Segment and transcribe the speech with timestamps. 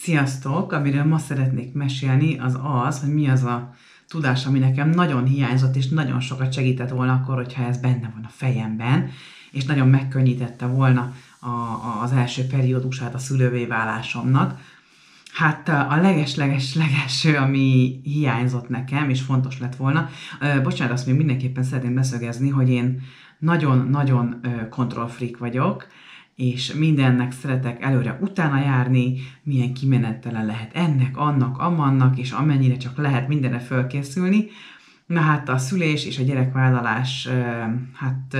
[0.00, 0.72] Sziasztok!
[0.72, 3.74] Amiről ma szeretnék mesélni, az az, hogy mi az a
[4.08, 8.24] tudás, ami nekem nagyon hiányzott, és nagyon sokat segített volna akkor, hogyha ez benne van
[8.24, 9.10] a fejemben,
[9.50, 14.60] és nagyon megkönnyítette volna a, a, az első periódusát a szülővé válásomnak.
[15.32, 20.08] Hát a leges-leges-legelső, ami hiányzott nekem, és fontos lett volna,
[20.62, 23.02] bocsánat, azt még mindenképpen szeretném beszögezni, hogy én
[23.38, 24.40] nagyon-nagyon
[24.70, 25.86] kontrollfreak vagyok,
[26.36, 32.96] és mindennek szeretek előre utána járni, milyen kimenetele lehet ennek, annak, amannak, és amennyire csak
[32.96, 34.46] lehet mindenre fölkészülni.
[35.06, 37.28] Na hát a szülés és a gyerekvállalás,
[37.94, 38.36] hát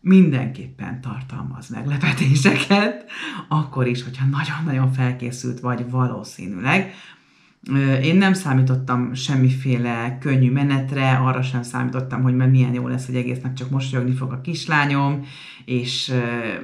[0.00, 3.10] mindenképpen tartalmaz meglepetéseket,
[3.48, 6.94] akkor is, hogyha nagyon-nagyon felkészült vagy valószínűleg.
[8.02, 13.40] Én nem számítottam semmiféle könnyű menetre, arra sem számítottam, hogy milyen jó lesz, hogy egész
[13.42, 15.26] nap csak mosolyogni fog a kislányom,
[15.64, 16.12] és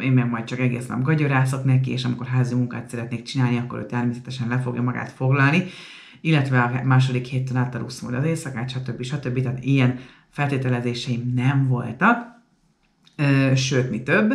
[0.02, 3.78] én meg majd csak egész nap gagyorászok neki, és amikor házi munkát szeretnék csinálni, akkor
[3.78, 5.64] ő természetesen le fogja magát foglalni,
[6.20, 9.02] illetve a második héten átalúszom az éjszakát, stb.
[9.02, 9.42] stb.
[9.42, 9.98] Tehát ilyen
[10.30, 12.26] feltételezéseim nem voltak,
[13.54, 14.32] sőt, mi több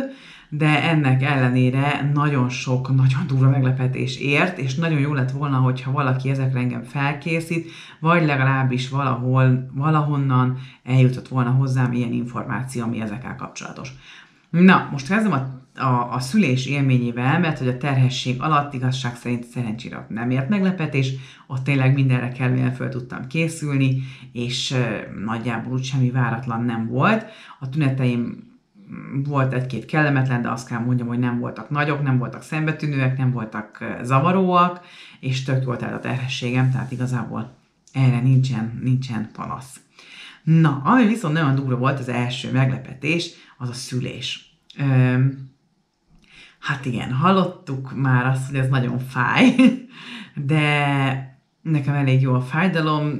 [0.48, 5.92] de ennek ellenére nagyon sok, nagyon durva meglepetés ért, és nagyon jó lett volna, hogyha
[5.92, 7.70] valaki ezekre engem felkészít,
[8.00, 13.92] vagy legalábbis valahol, valahonnan eljutott volna hozzám ilyen információ, ami ezekkel kapcsolatos.
[14.50, 19.44] Na, most kezdem a, a, a szülés élményével, mert hogy a terhesség alatt igazság szerint
[19.44, 21.12] szerencsére nem ért meglepetés,
[21.46, 27.26] ott tényleg mindenre kellően föl tudtam készülni, és e, nagyjából úgy semmi váratlan nem volt.
[27.60, 28.52] A tüneteim
[29.24, 33.30] volt egy-két kellemetlen, de azt kell mondjam, hogy nem voltak nagyok, nem voltak szembetűnőek, nem
[33.30, 34.80] voltak zavaróak,
[35.20, 37.56] és tök volt el a terhességem, tehát igazából
[37.92, 39.80] erre nincsen, nincsen panasz.
[40.42, 44.56] Na, ami viszont nagyon durva volt, az első meglepetés, az a szülés.
[44.78, 45.50] Üm,
[46.58, 49.54] hát igen, hallottuk már azt, hogy ez nagyon fáj,
[50.34, 53.18] de nekem elég jó a fájdalom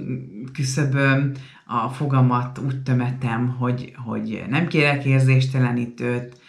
[0.53, 1.33] küszöböm,
[1.67, 6.41] a fogamat úgy tömetem, hogy, hogy nem kérek érzéstelenítőt,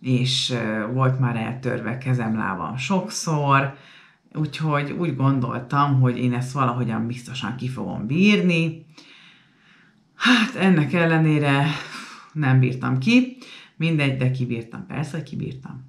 [0.00, 0.54] és
[0.92, 3.76] volt már eltörve kezem lábam sokszor,
[4.34, 8.86] úgyhogy úgy gondoltam, hogy én ezt valahogyan biztosan ki fogom bírni.
[10.14, 11.66] Hát ennek ellenére
[12.32, 13.36] nem bírtam ki,
[13.76, 15.86] mindegy, de kibírtam, persze, kibírtam.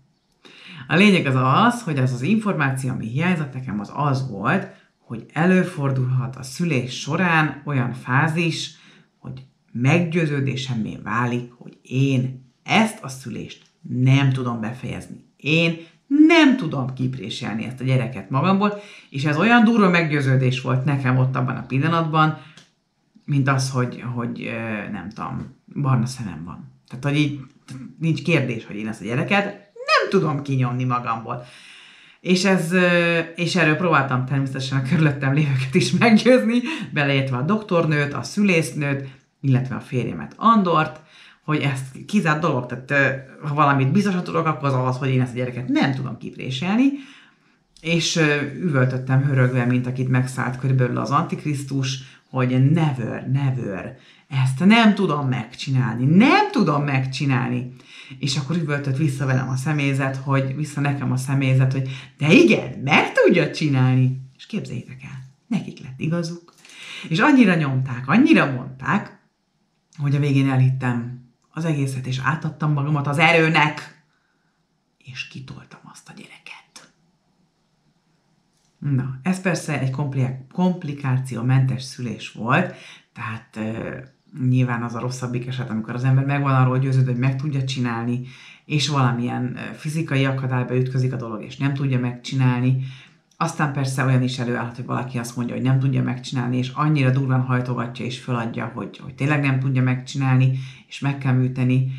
[0.88, 4.68] A lényeg az az, hogy az az információ, ami hiányzott nekem, az az volt,
[5.10, 8.72] hogy előfordulhat a szülés során olyan fázis,
[9.18, 15.26] hogy meggyőződésemmé válik, hogy én ezt a szülést nem tudom befejezni.
[15.38, 15.78] Én
[16.08, 21.36] nem tudom kipréselni ezt a gyereket magamból, és ez olyan durva meggyőződés volt nekem ott
[21.36, 22.38] abban a pillanatban,
[23.26, 24.52] mint az, hogy, hogy
[24.92, 26.72] nem tudom, barna szemem van.
[26.88, 27.40] Tehát, hogy így
[28.00, 31.46] nincs kérdés, hogy én ezt a gyereket nem tudom kinyomni magamból.
[32.22, 32.74] És, ez,
[33.36, 36.62] és erről próbáltam természetesen a körülöttem lévőket is meggyőzni,
[36.94, 39.08] beleértve a doktornőt, a szülésznőt,
[39.42, 41.00] illetve a férjemet Andort,
[41.44, 45.34] hogy ezt kizárt dolog, tehát ha valamit biztosan tudok, akkor az az, hogy én ezt
[45.34, 46.92] a gyereket nem tudom kipréselni,
[47.82, 48.20] és
[48.62, 52.00] üvöltöttem hörögve, mint akit megszállt körülbelül az Antikrisztus,
[52.30, 53.98] hogy never, never,
[54.46, 57.76] ezt nem tudom megcsinálni, nem tudom megcsinálni.
[58.20, 62.80] És akkor üvöltött vissza velem a személyzet, hogy vissza nekem a személyzet, hogy de igen,
[62.80, 64.22] meg tudja csinálni.
[64.38, 66.54] És képzeljétek el, nekik lett igazuk.
[67.10, 69.20] És annyira nyomták, annyira mondták,
[69.98, 74.04] hogy a végén elhittem az egészet, és átadtam magamat az erőnek,
[74.98, 76.94] és kitoltam azt a gyereket.
[78.78, 79.92] Na, ez persze egy
[80.52, 82.76] komplikációmentes szülés volt,
[83.14, 83.60] tehát
[84.50, 88.22] nyilván az a rosszabbik eset, amikor az ember megvan arról győződve, hogy meg tudja csinálni,
[88.66, 92.84] és valamilyen fizikai akadályba ütközik a dolog, és nem tudja megcsinálni.
[93.38, 97.10] Aztán persze olyan is előállhat, hogy valaki azt mondja, hogy nem tudja megcsinálni, és annyira
[97.10, 101.92] durván hajtogatja és föladja, hogy, hogy tényleg nem tudja megcsinálni, és meg kell műteni.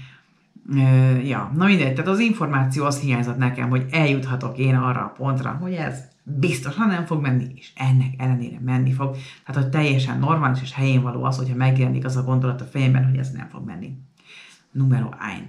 [1.24, 5.50] Ja, na mindegy, tehát az információ az hiányzott nekem, hogy eljuthatok én arra a pontra,
[5.60, 5.98] hogy ez
[6.38, 9.16] biztosan nem fog menni, és ennek ellenére menni fog.
[9.46, 13.04] Tehát, hogy teljesen normális és helyén való az, hogyha megjelenik az a gondolat a fejemben,
[13.04, 13.98] hogy ez nem fog menni.
[14.72, 15.48] Numero 1.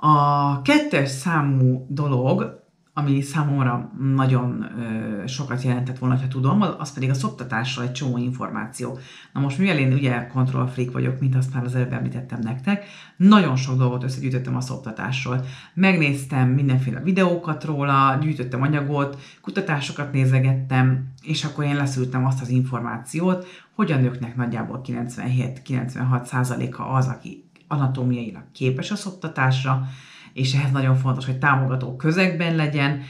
[0.00, 2.63] A kettes számú dolog,
[2.96, 8.18] ami számomra nagyon ö, sokat jelentett volna, ha tudom, az pedig a szoptatásról egy csomó
[8.18, 8.98] információ.
[9.32, 12.84] Na most mivel én ugye control freak vagyok, mint azt már az előbb említettem nektek,
[13.16, 15.44] nagyon sok dolgot összegyűjtöttem a szoptatásról.
[15.74, 23.46] Megnéztem mindenféle videókat róla, gyűjtöttem anyagot, kutatásokat nézegettem, és akkor én leszűrtem azt az információt,
[23.74, 29.88] hogy a nőknek nagyjából 97-96%-a az, aki anatómiailag képes a szoptatásra,
[30.34, 33.02] és ehhez nagyon fontos, hogy támogató közegben legyen,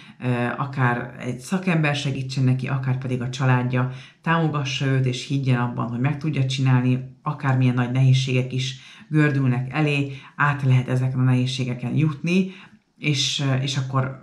[0.56, 3.90] akár egy szakember segítsen neki, akár pedig a családja
[4.22, 8.76] támogassa őt, és higgyen abban, hogy meg tudja csinálni, akármilyen nagy nehézségek is
[9.08, 12.50] gördülnek elé, át lehet ezeken a nehézségeken jutni,
[12.98, 14.22] és, és akkor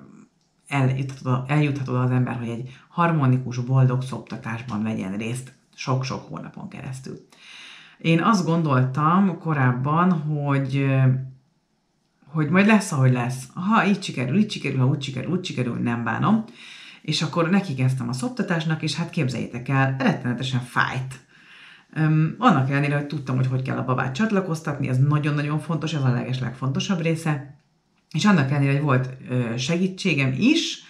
[1.47, 7.27] eljuthatod, az ember, hogy egy harmonikus, boldog szoptatásban vegyen részt sok-sok hónapon keresztül.
[7.97, 10.85] Én azt gondoltam korábban, hogy
[12.31, 13.47] hogy majd lesz, ahogy lesz.
[13.53, 16.43] Ha így sikerül, így sikerül, ha úgy sikerül, úgy sikerül, nem bánom.
[17.01, 21.19] És akkor neki kezdtem a szoptatásnak, és hát képzeljétek el, rettenetesen fájt.
[21.97, 26.03] Um, annak ellenére, hogy tudtam, hogy hogy kell a babát csatlakoztatni, ez nagyon-nagyon fontos, ez
[26.03, 27.55] a leges legfontosabb része.
[28.11, 30.83] És annak ellenére, hogy volt ö, segítségem is,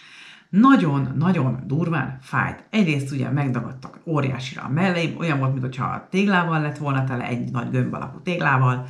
[0.48, 2.64] nagyon-nagyon durván fájt.
[2.70, 7.70] Egyrészt ugye megdagadtak óriásira a melleim, olyan volt, mintha téglával lett volna tele, egy nagy
[7.70, 8.88] gömb alakú téglával,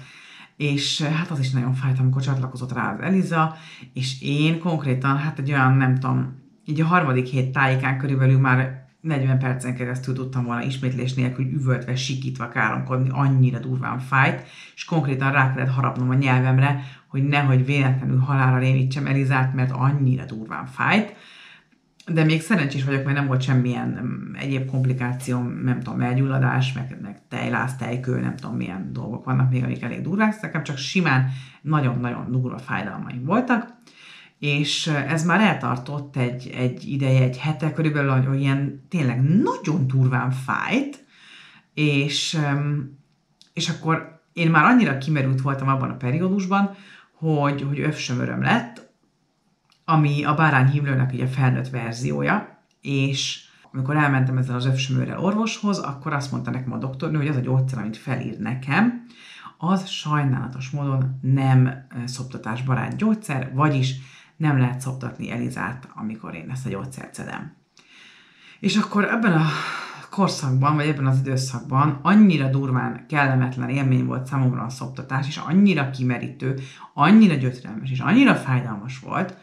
[0.56, 3.56] és hát az is nagyon fájt, amikor csatlakozott rá az Eliza,
[3.92, 8.82] és én konkrétan, hát egy olyan, nem tudom, így a harmadik hét tájékán körülbelül már
[9.00, 14.42] 40 percen keresztül tudtam volna ismétlés nélkül üvöltve, sikítva káromkodni, annyira durván fájt,
[14.74, 20.24] és konkrétan rá kellett harapnom a nyelvemre, hogy nehogy véletlenül halára rémítsem Elizát, mert annyira
[20.24, 21.14] durván fájt
[22.06, 26.98] de még szerencsés vagyok, mert nem volt semmilyen mm, egyéb komplikáció, nem tudom, elgyulladás, meg,
[27.02, 31.30] meg tejlász, tejkő, nem tudom milyen dolgok vannak még, amik elég durvák, nekem csak simán
[31.62, 33.80] nagyon-nagyon durva fájdalmaim voltak,
[34.38, 40.30] és ez már eltartott egy, egy ideje, egy hete körülbelül, hogy ilyen tényleg nagyon durván
[40.30, 41.04] fájt,
[41.74, 42.38] és,
[43.52, 46.74] és akkor én már annyira kimerült voltam abban a periódusban,
[47.12, 48.81] hogy, hogy övsömöröm lett,
[49.92, 53.40] ami a bárányhívlőnek ugye felnőtt verziója, és
[53.72, 57.40] amikor elmentem ezzel az övsömőrrel orvoshoz, akkor azt mondta nekem a doktornő, hogy az a
[57.40, 59.06] gyógyszer, amit felír nekem,
[59.58, 63.94] az sajnálatos módon nem szoptatásbarát gyógyszer, vagyis
[64.36, 67.52] nem lehet szoptatni Elizát, amikor én ezt a gyógyszert szedem.
[68.60, 69.46] És akkor ebben a
[70.10, 75.90] korszakban, vagy ebben az időszakban annyira durván kellemetlen élmény volt számomra a szoptatás, és annyira
[75.90, 76.58] kimerítő,
[76.94, 79.36] annyira gyötrelmes, és annyira fájdalmas volt,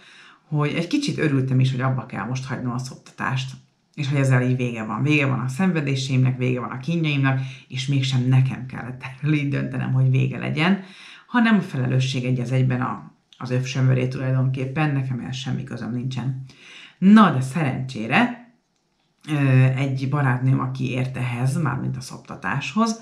[0.49, 3.51] hogy egy kicsit örültem is, hogy abba kell most hagynom a szoptatást,
[3.95, 5.03] és hogy ezzel így vége van.
[5.03, 9.93] Vége van a szenvedéseimnek, vége van a kínjaimnak, és mégsem nekem kellett erről így döntenem,
[9.93, 10.83] hogy vége legyen,
[11.27, 16.43] hanem a felelősség egy az egyben a, az övsömöré tulajdonképpen, nekem el semmi közöm nincsen.
[16.97, 18.51] Na, de szerencsére
[19.75, 23.01] egy barátnőm, aki ért ehhez, mármint a szoptatáshoz,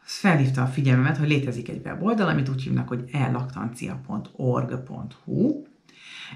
[0.00, 5.62] felhívta a figyelmemet, hogy létezik egy weboldal, amit úgy hívnak, hogy ellaktancia.org.hu,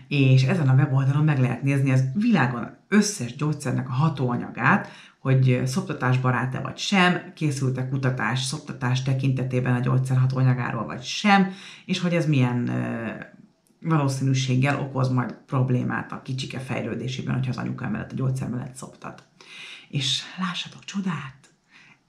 [0.09, 6.61] és ezen a weboldalon meg lehet nézni az világon összes gyógyszernek a hatóanyagát, hogy szoptatásbarát-e
[6.61, 11.53] vagy sem, készült-e kutatás szoptatás tekintetében a gyógyszer hatóanyagáról vagy sem,
[11.85, 12.71] és hogy ez milyen
[13.81, 19.27] valószínűséggel okoz majd problémát a kicsike fejlődésében, hogyha az anyuka mellett a gyógyszer mellett szoptat.
[19.89, 21.37] És lássatok csodát!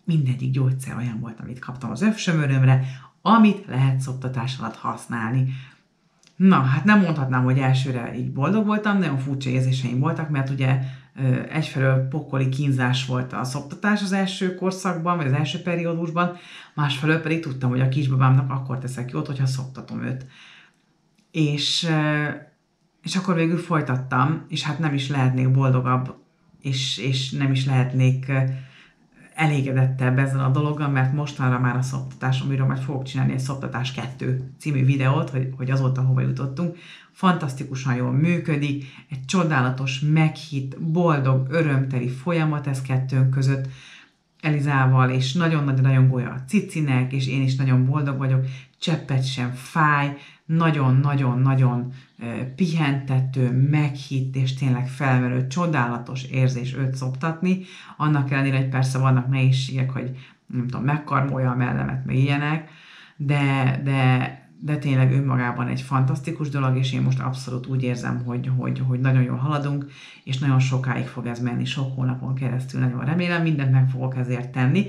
[0.05, 2.85] Mindegyik gyógyszer olyan volt, amit kaptam az övsömörömre,
[3.21, 5.53] amit lehet szoptatás alatt használni.
[6.47, 10.79] Na, hát nem mondhatnám, hogy elsőre így boldog voltam, nagyon furcsa érzéseim voltak, mert ugye
[11.49, 16.35] egyfelől pokoli kínzás volt a szoptatás az első korszakban, vagy az első periódusban,
[16.73, 20.25] másfelől pedig tudtam, hogy a kisbabámnak akkor teszek jót, hogyha szoptatom őt.
[21.31, 21.89] És,
[23.01, 26.15] és akkor végül folytattam, és hát nem is lehetnék boldogabb,
[26.61, 28.31] és, és nem is lehetnék
[29.35, 33.91] elégedettebb ezzel a dologgal, mert mostanra már a szoptatás, amiről majd fogok csinálni egy Szoptatás
[33.91, 36.77] 2 című videót, hogy, hogy azóta hova jutottunk,
[37.11, 43.67] fantasztikusan jól működik, egy csodálatos, meghitt, boldog, örömteli folyamat ez kettőnk között,
[44.43, 48.45] Elizával, és nagyon-nagyon golya a cicinek, és én is nagyon boldog vagyok,
[48.79, 51.93] cseppet sem fáj, nagyon-nagyon-nagyon
[52.55, 57.59] pihentető, meghitt és tényleg felmerő, csodálatos érzés őt szoptatni.
[57.97, 62.69] Annak ellenére, hogy persze vannak nehézségek, hogy nem tudom, megkarmolja a mellemet, meg ilyenek,
[63.17, 68.51] de, de, de tényleg önmagában egy fantasztikus dolog, és én most abszolút úgy érzem, hogy,
[68.57, 69.85] hogy, hogy nagyon jól haladunk,
[70.23, 74.51] és nagyon sokáig fog ez menni, sok hónapon keresztül, nagyon remélem, mindent meg fogok ezért
[74.51, 74.85] tenni.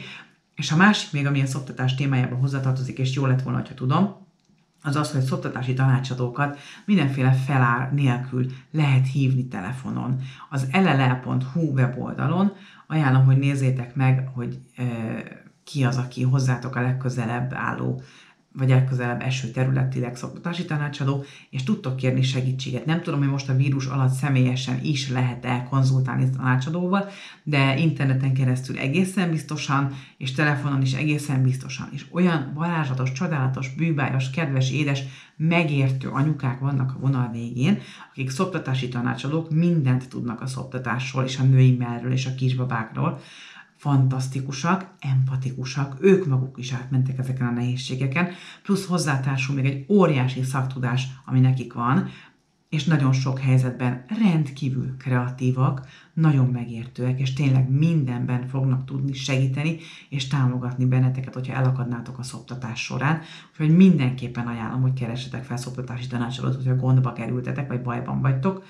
[0.55, 4.17] És a másik még, ami a szoptatás témájába hozzátartozik, és jó lett volna, ha tudom,
[4.83, 10.21] az az, hogy szoktatási tanácsadókat mindenféle felár nélkül lehet hívni telefonon.
[10.51, 12.53] Az ll.hu weboldalon
[12.87, 14.85] ajánlom, hogy nézzétek meg, hogy e,
[15.65, 18.03] ki az, aki hozzátok a legközelebb álló
[18.57, 22.87] vagy legközelebb eső területileg szoktatási tanácsadó, és tudtok kérni segítséget.
[22.87, 27.09] Nem tudom, hogy most a vírus alatt személyesen is lehet-e konzultálni tanácsadóval,
[27.43, 31.89] de interneten keresztül egészen biztosan, és telefonon is egészen biztosan.
[31.93, 35.03] És olyan varázslatos, csodálatos, bűbájos, kedves, édes,
[35.37, 37.79] megértő anyukák vannak a vonal végén,
[38.11, 43.21] akik szoptatási tanácsadók, mindent tudnak a szoptatásról, és a női mellről, és a kisbabákról,
[43.85, 48.29] fantasztikusak, empatikusak, ők maguk is átmentek ezeken a nehézségeken,
[48.63, 52.09] plusz hozzátársul még egy óriási szaktudás, ami nekik van,
[52.69, 59.77] és nagyon sok helyzetben rendkívül kreatívak, nagyon megértőek, és tényleg mindenben fognak tudni segíteni
[60.09, 63.21] és támogatni benneteket, hogyha elakadnátok a szoptatás során.
[63.51, 68.65] Úgyhogy mindenképpen ajánlom, hogy keressetek fel szoptatási tanácsadót, hogyha gondba kerültetek, vagy bajban vagytok,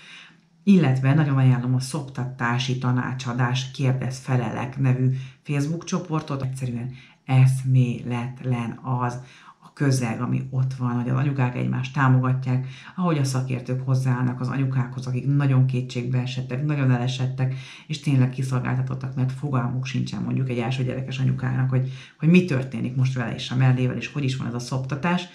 [0.65, 5.11] illetve nagyon ajánlom a Szoptatási Tanácsadás Kérdez Felelek nevű
[5.43, 6.43] Facebook csoportot.
[6.43, 6.91] Egyszerűen
[7.25, 9.19] eszméletlen az
[9.63, 12.67] a közeg, ami ott van, hogy az anyukák egymást támogatják,
[12.97, 17.55] ahogy a szakértők hozzáállnak az anyukákhoz, akik nagyon kétségbe esettek, nagyon elesettek,
[17.87, 22.97] és tényleg kiszolgáltatottak, mert fogalmuk sincsen mondjuk egy első gyerekes anyukának, hogy, hogy mi történik
[22.97, 25.29] most vele és a mellével, és hogy is van ez a szoptatás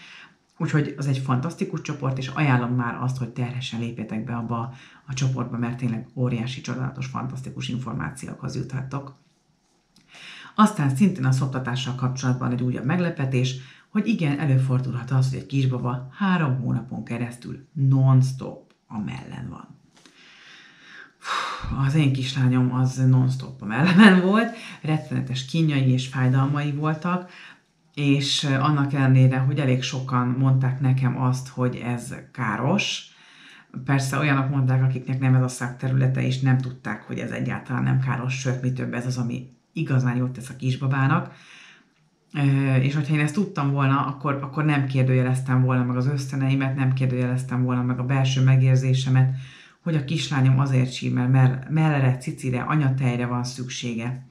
[0.61, 4.73] Úgyhogy az egy fantasztikus csoport, és ajánlom már azt, hogy terhesen lépjetek be abba
[5.05, 9.15] a csoportba, mert tényleg óriási, csodálatos, fantasztikus információkhoz juthattok.
[10.55, 13.55] Aztán szintén a szoptatással kapcsolatban egy újabb meglepetés,
[13.89, 19.77] hogy igen, előfordulhat az, hogy egy kisbaba három hónapon keresztül non-stop a mellen van.
[21.85, 27.31] Az én kislányom az non-stop a mellemen volt, rettenetes kínjai és fájdalmai voltak,
[27.99, 33.09] és annak ellenére, hogy elég sokan mondták nekem azt, hogy ez káros,
[33.85, 37.99] Persze olyanok mondták, akiknek nem ez a szakterülete, és nem tudták, hogy ez egyáltalán nem
[37.99, 41.33] káros, sőt, mi több ez az, ami igazán jót tesz a kisbabának.
[42.81, 46.93] És hogyha én ezt tudtam volna, akkor, akkor nem kérdőjeleztem volna meg az ösztöneimet, nem
[46.93, 49.35] kérdőjeleztem volna meg a belső megérzésemet,
[49.83, 54.27] hogy a kislányom azért sír, mert mellere, cicire, anyatejre van szüksége.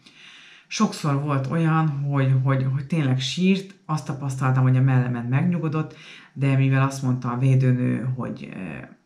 [0.70, 5.94] Sokszor volt olyan, hogy, hogy, hogy tényleg sírt, azt tapasztaltam, hogy a mellemen megnyugodott,
[6.32, 8.96] de mivel azt mondta a védőnő, hogy e,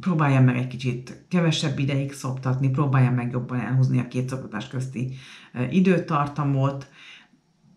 [0.00, 5.14] próbáljam meg egy kicsit kevesebb ideig szoptatni, próbáljam meg jobban elhúzni a két szoptatás közti
[5.52, 6.88] e, időtartamot,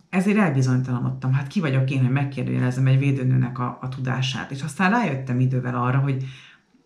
[0.10, 1.34] ezért elbizonytalanodtam.
[1.34, 4.52] Hát ki vagyok én, hogy megkérdőjelezem egy védőnőnek a, a tudását.
[4.52, 6.26] És aztán rájöttem idővel arra, hogy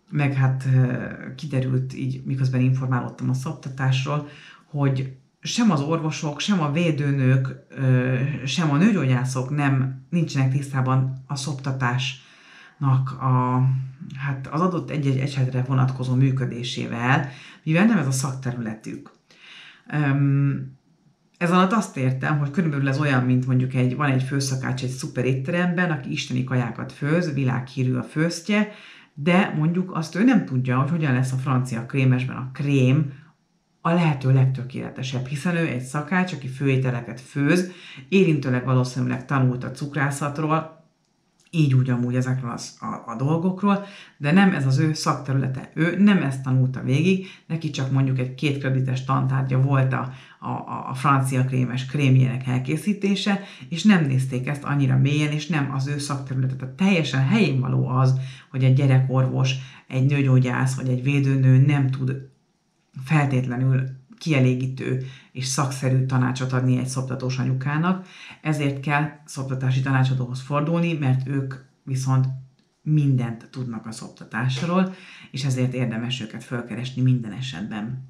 [0.10, 4.28] meg hát e, kiderült így, miközben informálódtam a szoptatásról,
[4.66, 7.48] hogy sem az orvosok, sem a védőnők,
[8.46, 13.64] sem a nőgyógyászok nem nincsenek tisztában a szoptatásnak a,
[14.18, 17.30] hát az adott egy-egy esetre vonatkozó működésével,
[17.64, 19.12] mivel nem ez a szakterületük.
[21.38, 24.90] Ez alatt azt értem, hogy körülbelül ez olyan, mint mondjuk egy, van egy főszakács egy
[24.90, 28.68] szuper étteremben, aki isteni kajákat főz, világhírű a főztje,
[29.14, 33.12] de mondjuk azt ő nem tudja, hogy hogyan lesz a francia krémesben a krém,
[33.82, 37.72] a lehető legtökéletesebb, hiszen ő egy szakács, aki főételeket főz,
[38.10, 40.80] érintőleg valószínűleg tanult a cukrászatról,
[41.54, 43.86] így úgy amúgy ezekről az, a, a dolgokról,
[44.18, 45.72] de nem ez az ő szakterülete.
[45.74, 50.50] Ő nem ezt tanulta végig, neki csak mondjuk egy kétkredites tantárgya volt a, a,
[50.90, 55.98] a francia krémes krémjének elkészítése, és nem nézték ezt annyira mélyen, és nem az ő
[55.98, 56.56] szakterülete.
[56.56, 58.20] Tehát teljesen helyén való az,
[58.50, 59.56] hogy egy gyerekorvos,
[59.88, 62.31] egy nőgyógyász vagy egy védőnő nem tud
[63.04, 63.84] feltétlenül
[64.18, 68.08] kielégítő és szakszerű tanácsot adni egy szoptatós anyukának,
[68.42, 72.28] ezért kell szoptatási tanácsadóhoz fordulni, mert ők viszont
[72.82, 74.94] mindent tudnak a szoptatásról,
[75.32, 78.10] és ezért érdemes őket fölkeresni minden esetben.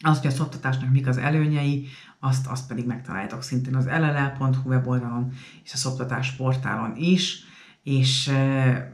[0.00, 1.86] Azt, hogy a szoptatásnak mik az előnyei,
[2.18, 5.32] azt, azt pedig megtaláljátok szintén az ll.hu weboldalon
[5.64, 7.44] és a szoptatás portálon is,
[7.82, 8.28] és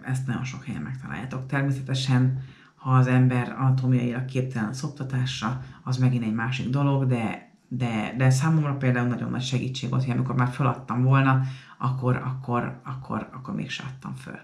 [0.02, 1.46] ezt nagyon sok helyen megtaláljátok.
[1.46, 2.44] Természetesen
[2.84, 8.30] ha az ember anatómiailag képtelen a szoptatásra, az megint egy másik dolog, de, de, de
[8.30, 11.42] számomra például nagyon nagy segítség volt, hogy amikor már feladtam volna,
[11.78, 14.38] akkor, akkor, akkor, akkor még adtam föl.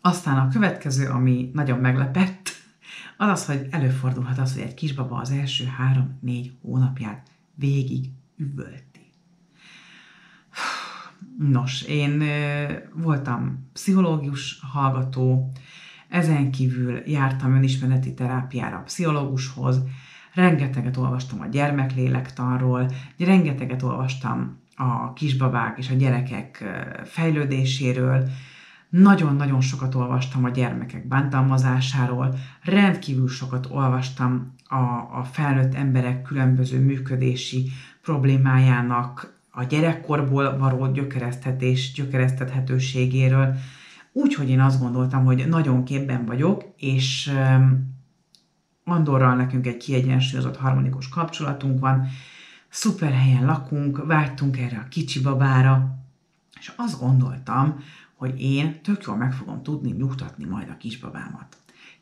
[0.00, 2.50] Aztán a következő, ami nagyon meglepett,
[3.16, 8.04] az az, hogy előfordulhat az, hogy egy kisbaba az első három-négy hónapját végig
[8.36, 9.12] üvölti.
[11.38, 12.22] Nos, én
[12.94, 15.52] voltam pszichológus hallgató,
[16.16, 19.82] ezen kívül jártam önismereti terápiára pszichológushoz,
[20.34, 26.64] rengeteget olvastam a gyermeklélektanról, rengeteget olvastam a kisbabák és a gyerekek
[27.04, 28.28] fejlődéséről,
[28.88, 34.74] nagyon-nagyon sokat olvastam a gyermekek bántalmazásáról, rendkívül sokat olvastam a,
[35.18, 37.70] a felnőtt emberek különböző működési
[38.02, 43.56] problémájának a gyerekkorból való gyökeresztetés, gyökeresztethetőségéről.
[44.18, 47.32] Úgyhogy én azt gondoltam, hogy nagyon képben vagyok, és
[48.84, 52.06] Andorral nekünk egy kiegyensúlyozott harmonikus kapcsolatunk van,
[52.68, 55.98] szuper helyen lakunk, vágytunk erre a kicsi babára,
[56.60, 57.78] és azt gondoltam,
[58.14, 61.56] hogy én tök jól meg fogom tudni nyugtatni majd a kisbabámat.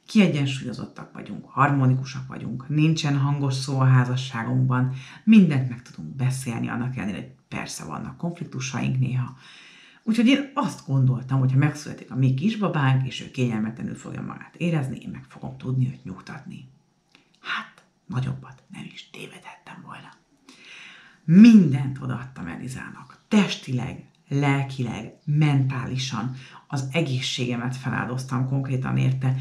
[0.06, 4.92] Kiegyensúlyozottak vagyunk, harmonikusak vagyunk, nincsen hangos szó a házasságunkban,
[5.24, 9.36] mindent meg tudunk beszélni, annak ellenére, hogy persze vannak konfliktusaink néha.
[10.06, 14.54] Úgyhogy én azt gondoltam, hogy ha megszületik a mi kisbabánk, és ő kényelmetlenül fogja magát
[14.56, 16.68] érezni, én meg fogom tudni őt nyugtatni.
[17.40, 20.08] Hát, nagyobbat nem is tévedhettem volna.
[21.24, 23.22] Mindent odaadtam Elizának.
[23.28, 26.34] Testileg, lelkileg, mentálisan
[26.68, 29.36] az egészségemet feláldoztam konkrétan érte.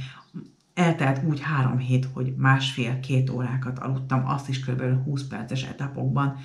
[0.73, 5.03] Eltelt úgy három hét, hogy másfél-két órákat aludtam, azt is kb.
[5.03, 6.37] 20 perces etapokban,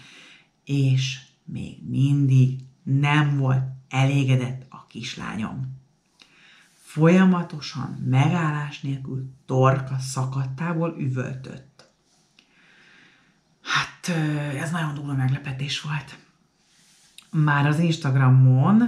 [0.65, 5.77] és még mindig nem volt elégedett a kislányom.
[6.83, 11.89] Folyamatosan, megállás nélkül torka szakadtából üvöltött.
[13.63, 14.09] Hát
[14.57, 16.19] ez nagyon durva meglepetés volt
[17.31, 18.83] már az Instagramon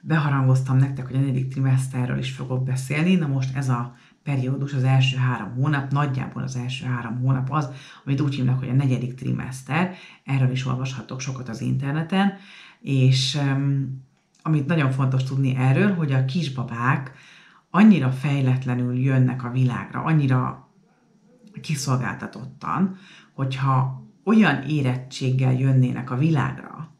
[0.00, 3.14] beharangoztam nektek, hogy a negyedik trimeszterről is fogok beszélni.
[3.14, 7.68] Na most ez a periódus, az első három hónap, nagyjából az első három hónap az,
[8.04, 9.94] amit úgy hívnak, hogy a negyedik trimester.
[10.24, 12.32] Erről is olvashatok sokat az interneten,
[12.80, 14.02] és um,
[14.46, 17.12] amit nagyon fontos tudni erről, hogy a kisbabák
[17.70, 20.68] annyira fejletlenül jönnek a világra, annyira
[21.60, 22.96] kiszolgáltatottan,
[23.32, 26.92] hogyha olyan érettséggel jönnének a világra,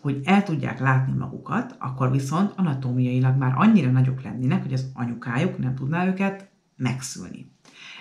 [0.00, 5.58] hogy el tudják látni magukat, akkor viszont anatómiailag már annyira nagyok lennének, hogy az anyukájuk
[5.58, 7.52] nem tudná őket megszülni.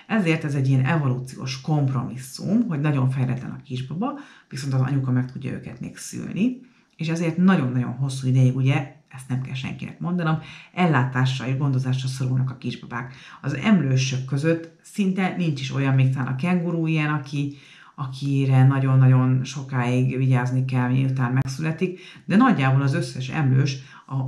[0.08, 4.20] Ezért ez egy ilyen evolúciós kompromisszum, hogy nagyon fejletlen a kisbaba,
[4.50, 6.62] viszont az anyuka meg tudja őket még szülni,
[7.00, 10.40] és ezért nagyon-nagyon hosszú ideig ugye ezt nem kell senkinek mondanom,
[10.74, 13.14] ellátásra és gondozásra szorulnak a kisbabák.
[13.42, 17.58] Az emlősök között szinte nincs is olyan, még talán a kenguru ilyen, aki,
[17.96, 23.78] akire nagyon-nagyon sokáig vigyázni kell, miután megszületik, de nagyjából az összes emlős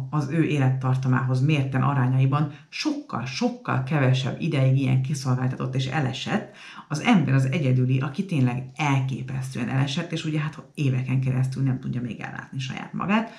[0.10, 6.56] az ő élettartamához mérten arányaiban sokkal, sokkal kevesebb ideig ilyen kiszolgáltatott és elesett.
[6.88, 12.02] Az ember az egyedüli, aki tényleg elképesztően elesett, és ugye hát éveken keresztül nem tudja
[12.02, 13.32] még ellátni saját magát.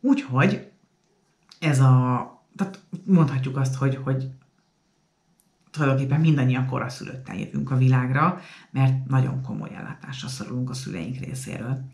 [0.00, 0.70] Úgyhogy
[1.60, 4.30] ez a, tehát mondhatjuk azt, hogy, hogy
[5.70, 11.84] tulajdonképpen mindannyian koraszülötten jövünk a világra, mert nagyon komoly ellátásra szorulunk a szüleink részéről.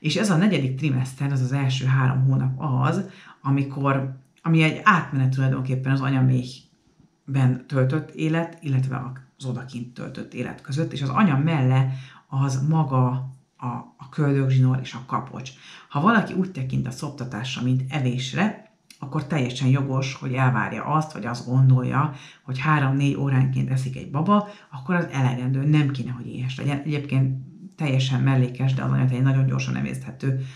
[0.00, 3.04] És ez a negyedik trimester, az az első három hónap az,
[3.42, 10.92] amikor, ami egy átmenet tulajdonképpen az anyaméhben töltött élet, illetve az odakint töltött élet között,
[10.92, 11.92] és az anya melle
[12.28, 13.08] az maga
[13.56, 15.50] a, a köldögzsinór és a kapocs.
[15.88, 21.26] Ha valaki úgy tekint a szoptatásra, mint evésre, akkor teljesen jogos, hogy elvárja azt, vagy
[21.26, 26.56] azt gondolja, hogy három-négy óránként eszik egy baba, akkor az elegendő, nem kéne, hogy éhes
[26.56, 26.78] legyen.
[26.78, 27.49] Egyébként
[27.80, 30.46] teljesen mellékes, de az egy nagyon gyorsan emészthető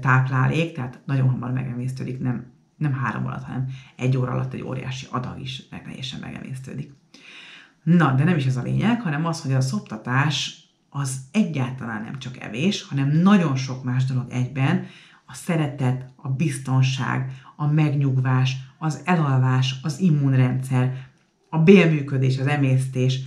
[0.00, 2.44] táplálék, tehát nagyon hamar megemésztődik, nem,
[2.76, 6.92] nem három alatt, hanem egy óra alatt egy óriási adag is meg teljesen megemésztődik.
[7.82, 12.18] Na, de nem is ez a lényeg, hanem az, hogy a szoptatás az egyáltalán nem
[12.18, 14.86] csak evés, hanem nagyon sok más dolog egyben,
[15.26, 21.06] a szeretet, a biztonság, a megnyugvás, az elalvás, az immunrendszer,
[21.50, 23.20] a bélműködés, az emésztés,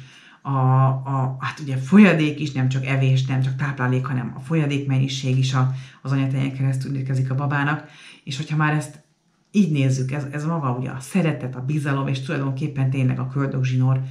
[0.46, 4.88] a, a, hát ugye folyadék is, nem csak evés, nem csak táplálék, hanem a folyadék
[4.88, 7.90] mennyiség is a, az anyatejen keresztül érkezik a babának,
[8.24, 9.04] és hogyha már ezt
[9.52, 14.02] így nézzük, ez, ez maga ugye a szeretet, a bizalom, és tulajdonképpen tényleg a köldögzsinór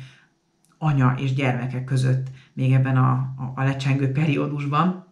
[0.79, 5.07] anya és gyermekek között még ebben a, a, a lecsengő periódusban,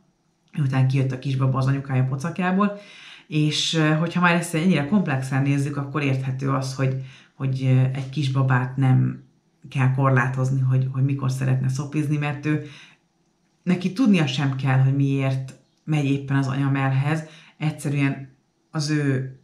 [0.56, 2.80] miután kijött a kisbaba az anyukája pocakjából,
[3.26, 7.04] és hogyha már ezt ennyire komplexen nézzük, akkor érthető az, hogy,
[7.34, 9.21] hogy egy kisbabát nem
[9.68, 12.64] kell korlátozni, hogy, hogy mikor szeretne szopizni, mert ő
[13.62, 17.24] neki tudnia sem kell, hogy miért megy éppen az anyamelhez,
[17.56, 18.36] egyszerűen
[18.70, 19.36] az ő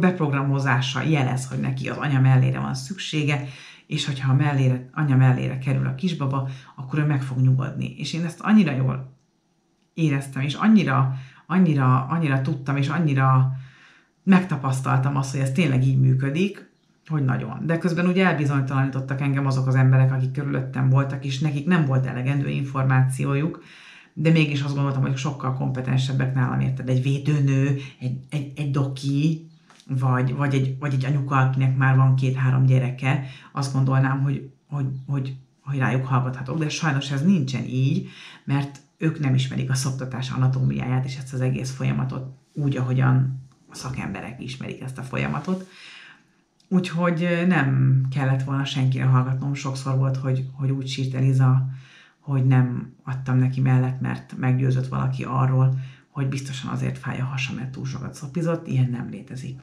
[0.00, 3.48] beprogramozása jelez, hogy neki az anya mellére van szüksége,
[3.86, 7.94] és hogyha a mellére, anya mellére kerül a kisbaba, akkor ő meg fog nyugodni.
[7.98, 9.16] És én ezt annyira jól
[9.94, 11.14] éreztem, és annyira,
[11.46, 13.52] annyira, annyira tudtam, és annyira
[14.22, 16.69] megtapasztaltam azt, hogy ez tényleg így működik,
[17.10, 17.66] hogy nagyon.
[17.66, 22.06] De közben ugye elbizonytalanítottak engem azok az emberek, akik körülöttem voltak, és nekik nem volt
[22.06, 23.62] elegendő információjuk,
[24.12, 26.88] de mégis azt gondoltam, hogy sokkal kompetensebbek nálam, érted?
[26.88, 29.48] Egy védőnő, egy, egy, egy doki,
[29.98, 34.86] vagy, vagy, egy, vagy egy anyuka, akinek már van két-három gyereke, azt gondolnám, hogy, hogy,
[35.06, 38.08] hogy, hogy rájuk hallgathatok, de sajnos ez nincsen így,
[38.44, 43.74] mert ők nem ismerik a szoptatás anatómiáját és ezt az egész folyamatot úgy, ahogyan a
[43.74, 45.68] szakemberek ismerik ezt a folyamatot.
[46.72, 49.54] Úgyhogy nem kellett volna senkire hallgatnom.
[49.54, 51.66] Sokszor volt, hogy, hogy úgy sírt Eliza,
[52.20, 55.78] hogy nem adtam neki mellett, mert meggyőzött valaki arról,
[56.10, 59.60] hogy biztosan azért fáj a hasa, mert túl sokat szopizott, ilyen nem létezik.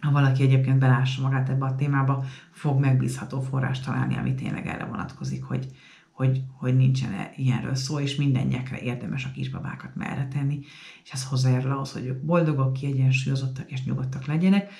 [0.00, 4.84] Ha valaki egyébként belássa magát ebbe a témába, fog megbízható forrást találni, ami tényleg erre
[4.84, 5.68] vonatkozik, hogy,
[6.10, 10.60] hogy, hogy nincsen ilyenről szó, és minden nyekre érdemes a kisbabákat merre tenni,
[11.04, 14.70] és ez hozzájárul ahhoz, hogy ők boldogok, kiegyensúlyozottak és nyugodtak legyenek,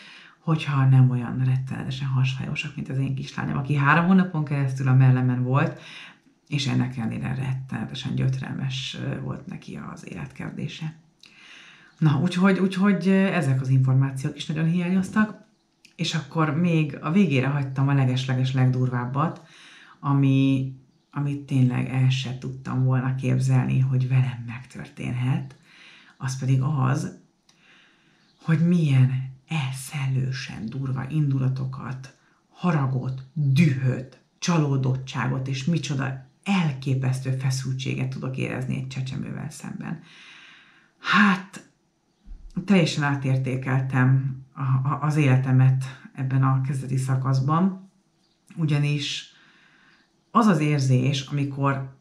[0.43, 5.43] hogyha nem olyan rettenetesen hasfájósak, mint az én kislányom, aki három hónapon keresztül a mellemen
[5.43, 5.81] volt,
[6.49, 10.95] és ennek ellenére rettenetesen gyötrelmes volt neki az életkérdése.
[11.99, 15.45] Na, úgyhogy, úgyhogy ezek az információk is nagyon hiányoztak,
[15.97, 19.43] és akkor még a végére hagytam a legesleges legdurvábbat,
[20.01, 20.73] ami,
[21.11, 25.57] amit tényleg el sem tudtam volna képzelni, hogy velem megtörténhet,
[26.17, 27.19] az pedig az,
[28.43, 32.17] hogy milyen elszellősen durva indulatokat,
[32.49, 40.03] haragot, dühöt, csalódottságot és micsoda elképesztő feszültséget tudok érezni egy csecsemővel szemben.
[40.99, 41.71] Hát,
[42.65, 45.85] teljesen átértékeltem a, a, az életemet
[46.15, 47.91] ebben a kezdeti szakaszban,
[48.57, 49.33] ugyanis
[50.31, 51.97] az az érzés, amikor,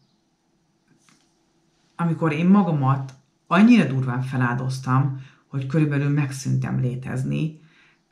[1.95, 3.13] amikor én magamat
[3.47, 5.20] annyira durván feláldoztam,
[5.51, 7.59] hogy körülbelül megszűntem létezni,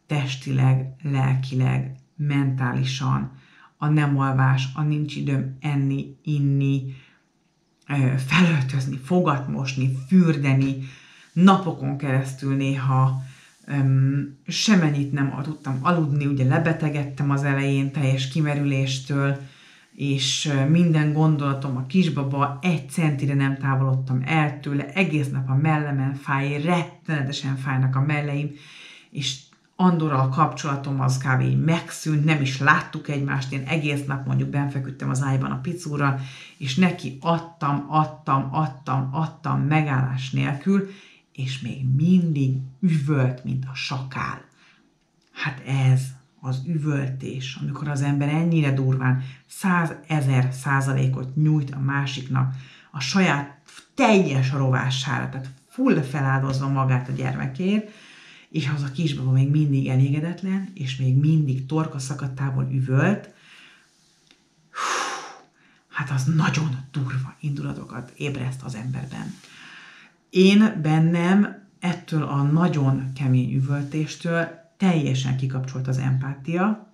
[0.08, 3.32] testileg, lelkileg, mentálisan,
[3.78, 6.95] a nem alvás, a nincs időm enni, inni,
[8.28, 10.75] felöltözni, fogatmosni, fürdeni,
[11.34, 13.21] napokon keresztül néha
[13.67, 19.41] um, semennyit nem tudtam aludni, ugye lebetegedtem az elején teljes kimerüléstől,
[19.99, 26.13] és minden gondolatom a kisbaba, egy centire nem távolodtam el tőle, egész nap a mellemen
[26.13, 28.51] fáj, rettenetesen fájnak a melleim,
[29.09, 29.39] és
[29.75, 31.65] Andorral kapcsolatom az kb.
[31.65, 36.19] megszűnt, nem is láttuk egymást, én egész nap mondjuk benfeküdtem az ágyban a picúra,
[36.57, 40.89] és neki adtam, adtam, adtam, adtam megállás nélkül,
[41.33, 44.41] és még mindig üvölt, mint a sakál.
[45.31, 46.01] Hát ez
[46.41, 52.56] az üvöltés, amikor az ember ennyire durván százezer százalékot nyújt a másiknak
[52.91, 53.58] a saját
[53.95, 57.91] teljes rovására, tehát full feláldozva magát a gyermekért,
[58.49, 63.30] és az a kisbaba még mindig elégedetlen, és még mindig torka szakadtából üvölt,
[65.89, 69.34] hát az nagyon durva indulatokat ébreszt az emberben.
[70.30, 76.93] Én bennem ettől a nagyon kemény üvöltéstől teljesen kikapcsolt az empátia,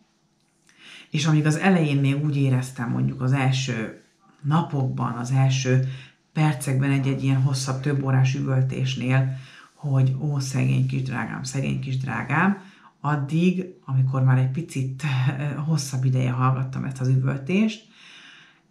[1.09, 4.03] és amíg az elején még úgy éreztem mondjuk az első
[4.41, 5.89] napokban, az első
[6.33, 9.37] percekben egy-egy ilyen hosszabb, több órás üvöltésnél,
[9.73, 12.61] hogy ó, szegény kis drágám, szegény kis drágám,
[12.99, 15.03] addig, amikor már egy picit
[15.65, 17.87] hosszabb ideje hallgattam ezt az üvöltést,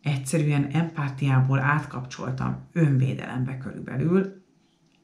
[0.03, 4.42] egyszerűen empátiából átkapcsoltam önvédelembe körülbelül,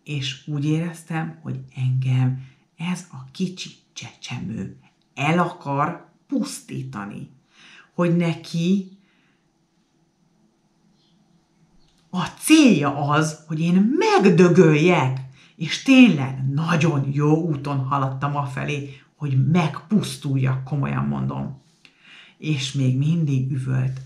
[0.04, 2.46] és úgy éreztem, hogy engem
[2.76, 3.70] ez a kicsi
[4.00, 4.76] csecsemő
[5.14, 7.30] el akar pusztítani.
[7.94, 8.98] Hogy neki
[12.10, 15.20] a célja az, hogy én megdögöljek,
[15.56, 21.60] és tényleg nagyon jó úton haladtam afelé, hogy megpusztuljak, komolyan mondom.
[22.38, 24.00] És még mindig üvölt.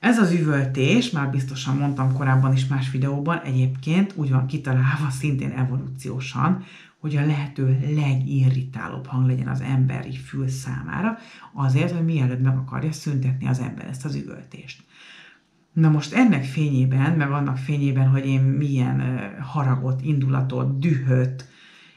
[0.00, 5.50] Ez az üvöltés, már biztosan mondtam korábban is más videóban, egyébként úgy van kitalálva szintén
[5.50, 6.64] evolúciósan,
[7.02, 11.18] hogy a lehető legirritálóbb hang legyen az emberi fül számára,
[11.52, 14.82] azért, hogy mielőtt meg akarja szüntetni az ember ezt az üvöltést.
[15.72, 21.48] Na most ennek fényében, meg annak fényében, hogy én milyen haragot, indulatot, dühöt,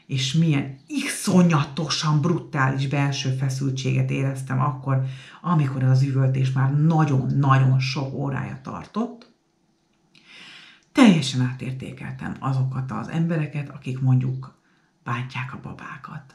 [0.06, 5.02] és milyen iszonyatosan brutális belső feszültséget éreztem akkor,
[5.42, 9.34] amikor az üvöltés már nagyon-nagyon sok órája tartott,
[10.92, 14.55] teljesen átértékeltem azokat az embereket, akik mondjuk
[15.06, 16.34] bántják a babákat.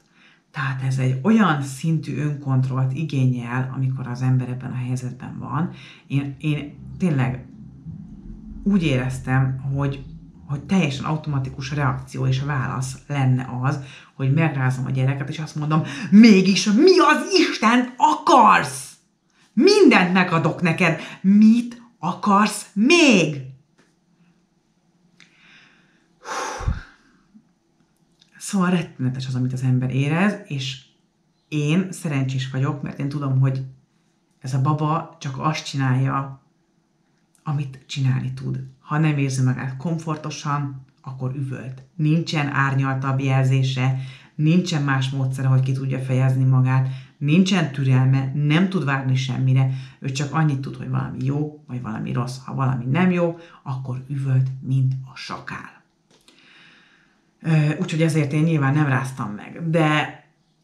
[0.52, 5.72] Tehát ez egy olyan szintű önkontrollt igényel, amikor az ember ebben a helyzetben van.
[6.08, 7.46] Én, én tényleg
[8.64, 10.04] úgy éreztem, hogy,
[10.48, 13.80] hogy teljesen automatikus reakció és válasz lenne az,
[14.16, 18.96] hogy megrázom a gyereket, és azt mondom, mégis mi az Isten akarsz?
[19.54, 21.00] Mindent megadok neked.
[21.22, 23.51] Mit akarsz még?
[28.42, 30.82] Szóval rettenetes az, amit az ember érez, és
[31.48, 33.62] én szerencsés vagyok, mert én tudom, hogy
[34.40, 36.42] ez a baba csak azt csinálja,
[37.44, 38.64] amit csinálni tud.
[38.80, 41.84] Ha nem érzi magát komfortosan, akkor üvölt.
[41.96, 43.98] Nincsen árnyaltabb jelzése,
[44.36, 50.12] nincsen más módszere, hogy ki tudja fejezni magát, nincsen türelme, nem tud várni semmire, ő
[50.12, 52.38] csak annyit tud, hogy valami jó, vagy valami rossz.
[52.46, 55.81] Ha valami nem jó, akkor üvölt, mint a sakál.
[57.80, 59.70] Úgyhogy ezért én nyilván nem ráztam meg.
[59.70, 60.24] De,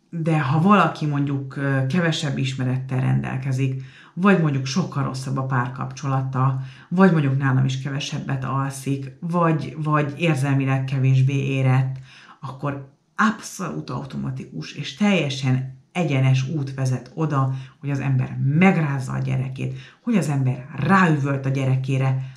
[0.09, 7.37] de ha valaki mondjuk kevesebb ismerettel rendelkezik, vagy mondjuk sokkal rosszabb a párkapcsolata, vagy mondjuk
[7.37, 11.95] nálam is kevesebbet alszik, vagy, vagy érzelmileg kevésbé érett,
[12.41, 19.77] akkor abszolút automatikus és teljesen egyenes út vezet oda, hogy az ember megrázza a gyerekét,
[20.01, 22.31] hogy az ember ráüvölt a gyerekére,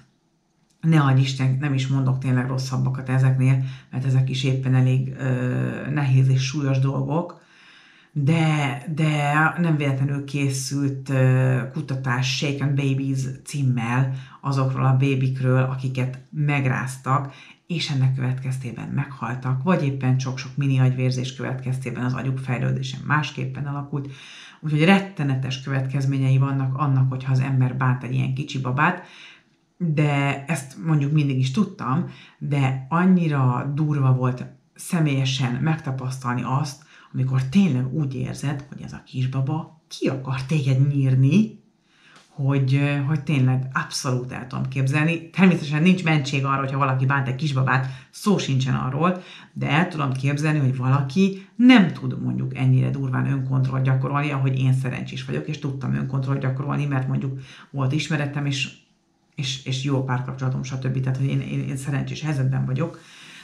[0.80, 5.90] ne adj Isten, nem is mondok tényleg rosszabbakat ezeknél, mert ezek is éppen elég ö,
[5.90, 7.40] nehéz és súlyos dolgok,
[8.12, 17.32] de, de nem véletlenül készült ö, kutatás Shaken Babies címmel azokról a bébikről, akiket megráztak,
[17.66, 24.12] és ennek következtében meghaltak, vagy éppen sok-sok mini agyvérzés következtében az agyuk fejlődése másképpen alakult.
[24.60, 29.06] Úgyhogy rettenetes következményei vannak annak, hogyha az ember bánt egy ilyen kicsi babát,
[29.82, 37.94] de ezt mondjuk mindig is tudtam, de annyira durva volt személyesen megtapasztalni azt, amikor tényleg
[37.94, 41.58] úgy érzed, hogy ez a kisbaba ki akar téged nyírni,
[42.28, 45.30] hogy, hogy tényleg abszolút el tudom képzelni.
[45.30, 50.12] Természetesen nincs mentség arra, hogyha valaki bánt egy kisbabát, szó sincsen arról, de el tudom
[50.12, 55.58] képzelni, hogy valaki nem tud mondjuk ennyire durván önkontroll gyakorolni, ahogy én szerencsés vagyok, és
[55.58, 57.40] tudtam önkontroll gyakorolni, mert mondjuk
[57.70, 58.88] volt ismeretem, és
[59.40, 61.00] és, és jó párkapcsolatom, stb.
[61.00, 63.00] Tehát, hogy én, én, én szerencsés helyzetben vagyok,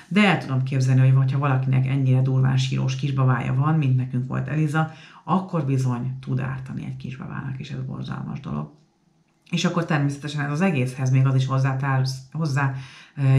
[0.08, 4.48] de el tudom képzelni, hogy ha valakinek ennyire durván sírós kisbabája van, mint nekünk volt
[4.48, 4.92] Eliza,
[5.24, 8.74] akkor bizony tud ártani egy kisbabának, és ez borzalmas dolog.
[9.50, 11.46] És akkor természetesen ez az egészhez még az is
[12.32, 12.74] hozzá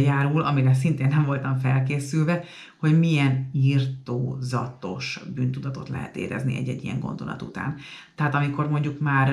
[0.03, 2.43] járul, amire szintén nem voltam felkészülve,
[2.77, 7.75] hogy milyen írtózatos bűntudatot lehet érezni egy-egy ilyen gondolat után.
[8.15, 9.29] Tehát amikor mondjuk már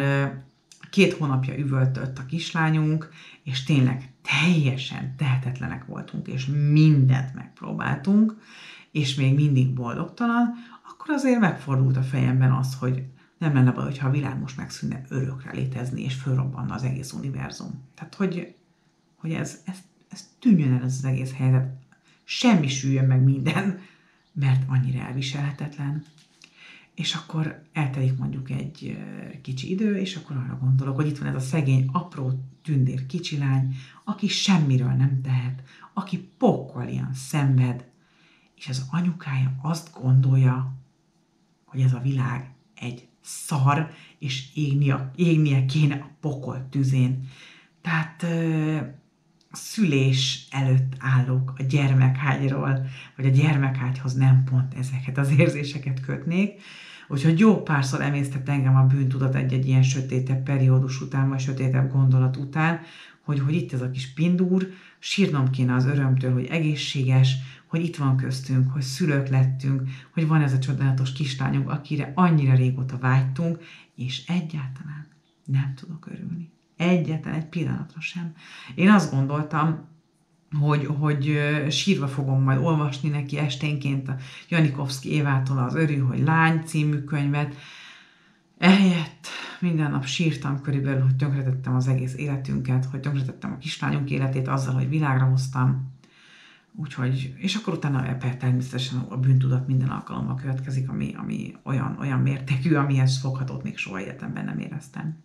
[0.94, 3.10] két hónapja üvöltött a kislányunk,
[3.42, 8.36] és tényleg teljesen tehetetlenek voltunk, és mindent megpróbáltunk,
[8.90, 10.54] és még mindig boldogtalan,
[10.90, 13.02] akkor azért megfordult a fejemben az, hogy
[13.38, 17.82] nem lenne baj, hogyha a világ most megszűnne örökre létezni, és fölrobbanna az egész univerzum.
[17.94, 18.54] Tehát, hogy,
[19.14, 19.76] hogy ez, ez,
[20.08, 21.72] ez tűnjön el ez az egész helyzet.
[22.24, 23.80] Semmi süljön meg minden,
[24.32, 26.04] mert annyira elviselhetetlen.
[26.94, 28.98] És akkor eltelik mondjuk egy
[29.42, 33.38] kicsi idő, és akkor arra gondolok, hogy itt van ez a szegény, apró tündér kicsi
[33.38, 35.62] lány, aki semmiről nem tehet,
[35.94, 36.28] aki
[36.88, 37.84] ilyen szenved,
[38.56, 40.74] és az anyukája azt gondolja,
[41.64, 47.28] hogy ez a világ egy szar, és égnie, égnie kéne a pokol tüzén.
[47.80, 48.22] Tehát
[49.50, 56.60] a szülés előtt állok a gyermekágyról, vagy a gyermekágyhoz nem pont ezeket az érzéseket kötnék,
[57.08, 62.36] Úgyhogy jó párszor emésztett engem a bűntudat egy-egy ilyen sötétebb periódus után, vagy sötétebb gondolat
[62.36, 62.80] után,
[63.24, 67.36] hogy, hogy itt ez a kis pindúr, sírnom kéne az örömtől, hogy egészséges,
[67.66, 72.54] hogy itt van köztünk, hogy szülők lettünk, hogy van ez a csodálatos kislányunk, akire annyira
[72.54, 73.58] régóta vágytunk,
[73.94, 75.06] és egyáltalán
[75.44, 76.50] nem tudok örülni.
[76.76, 78.34] Egyetlen egy pillanatra sem.
[78.74, 79.88] Én azt gondoltam,
[80.60, 81.38] hogy, hogy
[81.70, 84.16] sírva fogom majd olvasni neki esténként a
[84.48, 87.54] Janikovszki Évától az Örű, hogy lány című könyvet.
[88.58, 89.26] Ehelyett
[89.60, 94.74] minden nap sírtam körülbelül, hogy tönkretettem az egész életünket, hogy tönkretettem a kislányunk életét azzal,
[94.74, 95.92] hogy világra hoztam.
[96.76, 102.20] Úgyhogy, és akkor utána ebben természetesen a bűntudat minden alkalommal következik, ami, ami olyan, olyan
[102.20, 105.16] mértékű, amihez foghatót még soha életemben nem éreztem.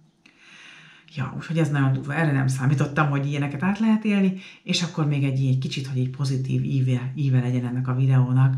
[1.15, 5.07] Ja, úgyhogy ez nagyon durva, erre nem számítottam, hogy ilyeneket át lehet élni, és akkor
[5.07, 8.55] még egy, egy kicsit, hogy egy pozitív íve, íve legyen ennek a videónak.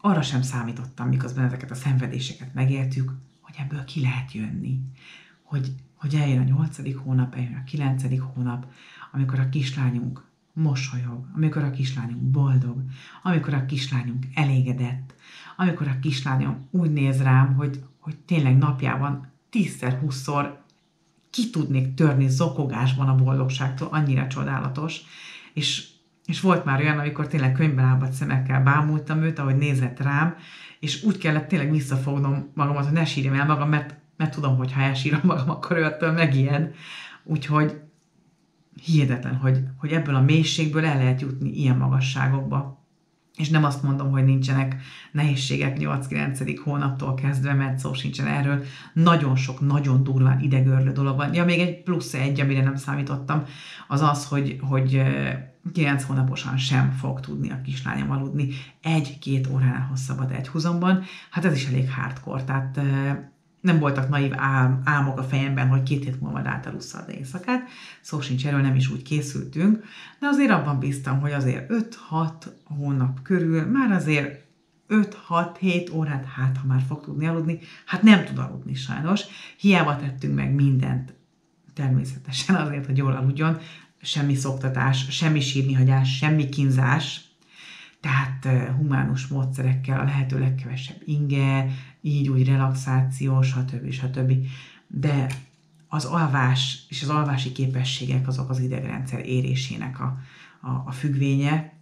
[0.00, 4.80] Arra sem számítottam, miközben ezeket a szenvedéseket megéltük, hogy ebből ki lehet jönni.
[5.42, 8.66] Hogy, hogy eljön a nyolcadik hónap, eljön a kilencedik hónap,
[9.12, 12.82] amikor a kislányunk mosolyog, amikor a kislányunk boldog,
[13.22, 15.14] amikor a kislányunk elégedett,
[15.56, 20.66] amikor a kislányom úgy néz rám, hogy, hogy tényleg napjában tízszer, húszszor
[21.38, 25.00] ki tudnék törni zokogásban a boldogságtól, annyira csodálatos.
[25.54, 25.86] És,
[26.24, 30.36] és volt már olyan, amikor tényleg könyvben lábadt szemekkel bámultam őt, ahogy nézett rám,
[30.80, 34.72] és úgy kellett tényleg visszafognom magamat, hogy ne sírjam el magam, mert, mert tudom, hogy
[34.72, 36.74] ha elsírom magam, akkor ő ettől megijed.
[37.24, 37.80] Úgyhogy
[38.82, 42.77] hihetetlen, hogy, hogy ebből a mélységből el lehet jutni ilyen magasságokba.
[43.38, 44.76] És nem azt mondom, hogy nincsenek
[45.12, 46.58] nehézségek 8-9.
[46.64, 48.62] hónaptól kezdve, mert szó sincsen erről.
[48.92, 51.34] Nagyon sok, nagyon durván idegörlő dolog van.
[51.34, 53.44] Ja, még egy plusz egy, amire nem számítottam,
[53.88, 55.02] az az, hogy, hogy
[55.72, 58.48] 9 hónaposan sem fog tudni a kislányom aludni
[58.82, 61.02] egy-két óránál hosszabbat egy húzomban.
[61.30, 62.80] Hát ez is elég hardcore, tehát
[63.60, 67.68] nem voltak naív ál, álmok a fejemben, hogy két hét múlva átalussza az éjszakát,
[68.00, 69.84] szó sincs erről, nem is úgy készültünk,
[70.20, 71.72] de azért abban bíztam, hogy azért
[72.10, 72.30] 5-6
[72.64, 74.46] hónap körül már azért
[74.88, 79.22] 5-6-7 órát, hát ha már fog tudni aludni, hát nem tud aludni sajnos.
[79.56, 81.14] Hiába tettünk meg mindent
[81.74, 83.58] természetesen azért, hogy jól aludjon,
[84.02, 87.20] semmi szoktatás, semmi sírnihagyás, semmi kínzás,
[88.00, 91.66] tehát humánus módszerekkel a lehető legkevesebb inge,
[92.00, 93.90] így úgy relaxáció, stb.
[93.90, 94.32] stb.
[94.86, 95.26] De
[95.88, 100.18] az alvás és az alvási képességek azok az idegrendszer érésének a,
[100.60, 101.72] a, a függvénye,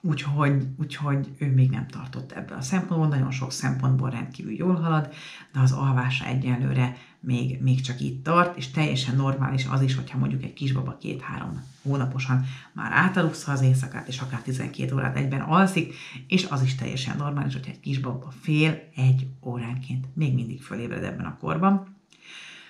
[0.00, 5.12] úgyhogy, úgyhogy ő még nem tartott ebből a szempontból, nagyon sok szempontból rendkívül jól halad,
[5.52, 10.18] de az alvása egyenlőre még, még csak itt tart, és teljesen normális az is, hogyha
[10.18, 15.94] mondjuk egy kisbaba két-három hónaposan már átalussza az éjszakát, és akár 12 órát egyben alszik,
[16.26, 21.26] és az is teljesen normális, hogyha egy kisbaba fél egy óránként még mindig fölébred ebben
[21.26, 21.96] a korban.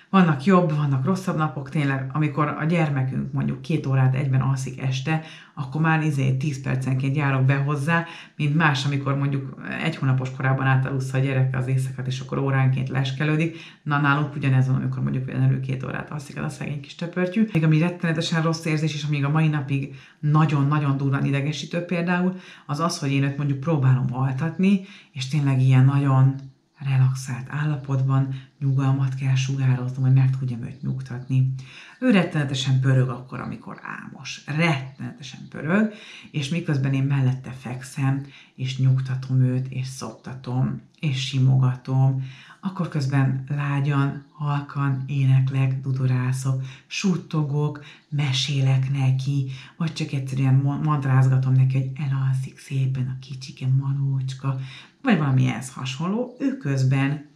[0.09, 5.21] Vannak jobb, vannak rosszabb napok, tényleg, amikor a gyermekünk mondjuk két órát egyben alszik este,
[5.53, 10.65] akkor már izé 10 percenként járok be hozzá, mint más, amikor mondjuk egy hónapos korában
[10.65, 13.57] átalussza a gyerek az éjszakát, és akkor óránként leskelődik.
[13.83, 17.47] Na, nálunk ugyanez van, amikor mondjuk például két órát alszik el a szegény kis töpörtyű.
[17.53, 22.79] Még ami rettenetesen rossz érzés, és amíg a mai napig nagyon-nagyon durván idegesítő például, az
[22.79, 26.35] az, hogy én őt mondjuk próbálom altatni, és tényleg ilyen nagyon
[26.79, 31.53] relaxált állapotban nyugalmat kell sugároznom, hogy meg tudjam őt nyugtatni.
[31.99, 34.41] Ő rettenetesen pörög akkor, amikor álmos.
[34.45, 35.93] Rettenetesen pörög,
[36.31, 42.23] és miközben én mellette fekszem, és nyugtatom őt, és szoptatom, és simogatom,
[42.61, 51.91] akkor közben lágyan, halkan éneklek, dudorászok, suttogok, mesélek neki, vagy csak egyszerűen mantrázgatom neki, hogy
[51.95, 54.59] elalszik szépen a kicsike manócska,
[55.01, 57.29] vagy valami ehhez hasonló, ő közben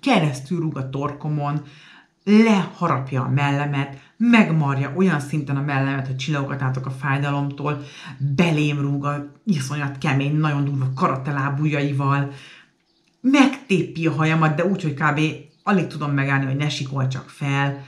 [0.00, 1.62] keresztül rúg a torkomon,
[2.24, 7.82] leharapja a mellemet, megmarja olyan szinten a mellemet, hogy csillagogatátok a fájdalomtól,
[8.18, 12.32] belém rúg a iszonyat kemény, nagyon durva karatelábujjaival,
[13.20, 15.20] megtépi a hajamat, de úgy, hogy kb.
[15.62, 17.84] alig tudom megállni, hogy ne sikol csak fel.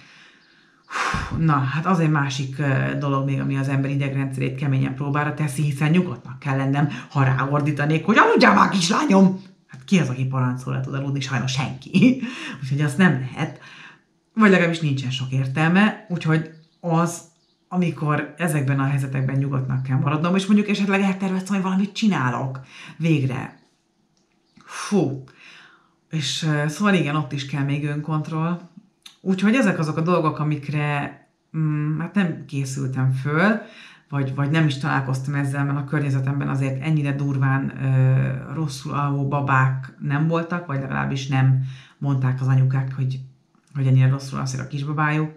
[1.39, 2.63] Na, hát az egy másik
[2.99, 8.05] dolog még, ami az ember idegrendszerét keményen próbára teszi, hiszen nyugodtnak kell lennem, ha ráordítanék,
[8.05, 9.43] hogy aludjál már, kislányom!
[9.67, 11.21] Hát ki az, aki parancszól le tud aludni?
[11.21, 12.23] Sajnos senki.
[12.63, 13.61] Úgyhogy azt nem lehet.
[14.35, 17.21] Vagy legalábbis nincsen sok értelme, úgyhogy az,
[17.69, 22.61] amikor ezekben a helyzetekben nyugodtnak kell maradnom, és mondjuk esetleg elterveztem, hogy valamit csinálok
[22.97, 23.59] végre.
[24.65, 25.25] Fú.
[26.11, 28.61] És szóval igen, ott is kell még önkontroll.
[29.21, 31.21] Úgyhogy ezek azok a dolgok, amikre
[31.57, 33.61] mm, hát nem készültem föl,
[34.09, 39.29] vagy, vagy nem is találkoztam ezzel, mert a környezetemben azért ennyire durván ö, rosszul alvó
[39.29, 41.63] babák nem voltak, vagy legalábbis nem
[41.99, 43.21] mondták az anyukák, hogy,
[43.75, 45.33] hogy ennyire rosszul alszik a kisbabájuk,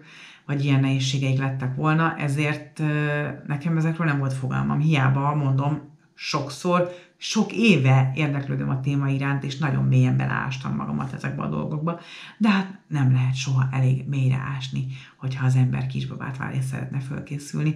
[0.46, 4.78] vagy ilyen nehézségeik lettek volna, ezért ö, nekem ezekről nem volt fogalmam.
[4.78, 5.80] Hiába mondom,
[6.14, 6.90] sokszor,
[7.22, 12.00] sok éve érdeklődöm a téma iránt, és nagyon mélyen beleástam magamat ezekbe a dolgokba,
[12.38, 17.00] de hát nem lehet soha elég mélyre ásni, hogyha az ember kisbabát vár és szeretne
[17.00, 17.74] fölkészülni.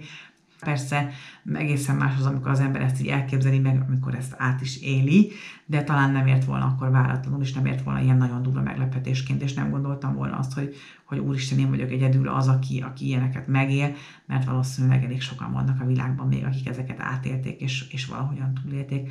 [0.67, 1.11] Persze
[1.53, 5.31] egészen más az, amikor az ember ezt így elképzeli meg, amikor ezt át is éli,
[5.67, 9.43] de talán nem ért volna akkor váratlanul, és nem ért volna ilyen nagyon durva meglepetésként,
[9.43, 10.75] és nem gondoltam volna azt, hogy,
[11.05, 13.95] hogy úristen, én vagyok egyedül az, aki, aki ilyeneket megél,
[14.27, 19.11] mert valószínűleg elég sokan vannak a világban még, akik ezeket átélték, és, és valahogyan túlélték.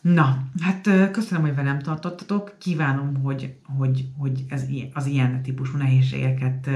[0.00, 2.54] Na, hát köszönöm, hogy velem tartottatok.
[2.58, 6.70] Kívánom, hogy, hogy, hogy ez, az ilyen típusú nehézségeket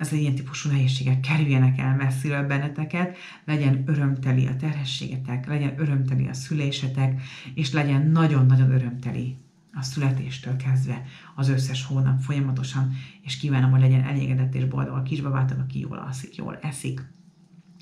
[0.00, 6.34] ez ilyen típusú nehézségek kerüljenek el messziről benneteket, legyen örömteli a terhességetek, legyen örömteli a
[6.34, 7.22] szülésetek,
[7.54, 9.36] és legyen nagyon-nagyon örömteli
[9.72, 11.02] a születéstől kezdve
[11.34, 15.98] az összes hónap folyamatosan, és kívánom, hogy legyen elégedett és boldog a kisbabátok, aki jól
[15.98, 17.02] alszik, jól eszik,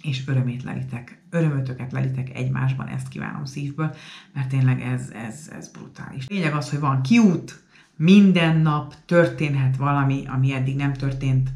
[0.03, 3.95] és örömét lelitek, örömötöket lelitek egymásban, ezt kívánom szívből,
[4.33, 6.27] mert tényleg ez, ez, ez brutális.
[6.29, 7.63] Lényeg az, hogy van kiút,
[7.97, 11.51] minden nap történhet valami, ami eddig nem történt,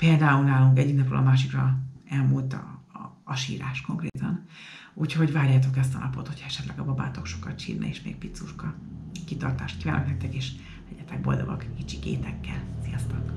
[0.00, 4.46] Például nálunk egyik napról a másikra elmúlt a, a, a sírás konkrétan.
[4.94, 8.74] Úgyhogy várjátok ezt a napot, hogy esetleg a babátok sokat sírna, és még picuska.
[9.26, 10.52] Kitartást kívánok nektek, és
[10.90, 12.62] legyetek boldogak kicsikétekkel.
[12.84, 13.30] Sziasztok!